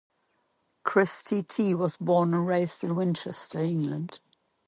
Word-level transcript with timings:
Chris 0.83 1.23
T-T 1.25 1.75
was 1.75 1.97
born 1.97 2.33
and 2.33 2.47
raised 2.47 2.83
in 2.83 2.95
Winchester, 2.95 3.59
England. 3.59 4.19